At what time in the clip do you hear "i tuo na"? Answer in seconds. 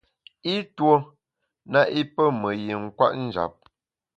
0.53-1.81